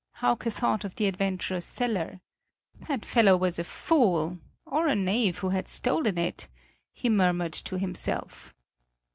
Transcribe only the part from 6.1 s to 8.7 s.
it," he murmured to himself.